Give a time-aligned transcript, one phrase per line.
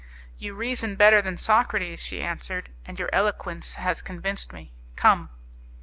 [0.39, 4.73] "You reason better than Socrates," she answered, "and your eloquence has convinced me.
[4.95, 5.29] Come!"